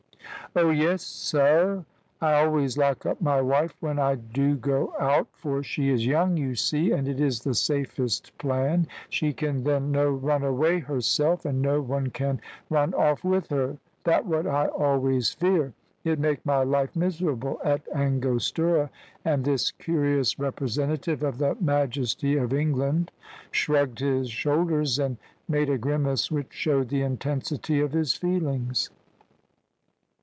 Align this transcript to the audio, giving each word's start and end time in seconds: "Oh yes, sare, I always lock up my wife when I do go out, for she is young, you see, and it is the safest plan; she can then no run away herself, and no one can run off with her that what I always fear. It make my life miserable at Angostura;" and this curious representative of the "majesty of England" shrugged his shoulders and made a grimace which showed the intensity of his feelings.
"Oh 0.53 0.69
yes, 0.69 1.01
sare, 1.01 1.85
I 2.19 2.33
always 2.43 2.77
lock 2.77 3.05
up 3.05 3.21
my 3.21 3.39
wife 3.39 3.73
when 3.79 3.97
I 3.99 4.15
do 4.15 4.55
go 4.55 4.93
out, 4.99 5.29
for 5.31 5.63
she 5.63 5.87
is 5.89 6.05
young, 6.05 6.35
you 6.35 6.55
see, 6.55 6.91
and 6.91 7.07
it 7.07 7.21
is 7.21 7.39
the 7.43 7.53
safest 7.53 8.37
plan; 8.37 8.85
she 9.07 9.31
can 9.31 9.63
then 9.63 9.93
no 9.93 10.09
run 10.11 10.43
away 10.43 10.79
herself, 10.79 11.45
and 11.45 11.61
no 11.61 11.81
one 11.81 12.09
can 12.09 12.41
run 12.69 12.93
off 12.93 13.23
with 13.23 13.47
her 13.47 13.77
that 14.03 14.25
what 14.25 14.45
I 14.45 14.65
always 14.67 15.29
fear. 15.31 15.71
It 16.03 16.19
make 16.19 16.45
my 16.45 16.63
life 16.65 16.97
miserable 16.97 17.61
at 17.63 17.83
Angostura;" 17.95 18.89
and 19.23 19.45
this 19.45 19.71
curious 19.71 20.37
representative 20.37 21.23
of 21.23 21.37
the 21.37 21.55
"majesty 21.61 22.35
of 22.35 22.51
England" 22.51 23.09
shrugged 23.51 23.99
his 23.99 24.29
shoulders 24.29 24.99
and 24.99 25.15
made 25.47 25.69
a 25.69 25.77
grimace 25.77 26.29
which 26.29 26.51
showed 26.51 26.89
the 26.89 27.03
intensity 27.03 27.79
of 27.79 27.93
his 27.93 28.15
feelings. 28.15 28.89